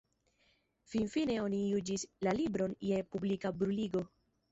[0.93, 4.03] Finfine oni juĝis la libron je publika bruligo.